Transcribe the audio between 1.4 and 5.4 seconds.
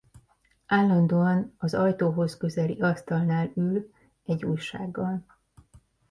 az ajtóhoz közeli asztalnál ül egy újsággal.